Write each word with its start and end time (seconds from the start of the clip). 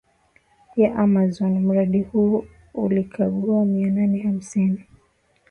ya 0.75 0.95
Amazon 0.95 1.59
Mradi 1.59 2.01
huu 2.01 2.45
ulikagua 2.73 3.65
mianane 3.65 4.19
hamsini 4.23 4.83